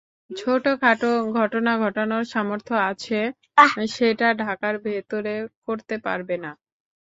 [0.31, 3.19] ছোটখাটো ঘটনা ঘটানোর সামর্থ্য আছে,
[3.89, 5.33] সেটা ঢাকার ভেতরে
[5.67, 6.51] করতে পারবে না।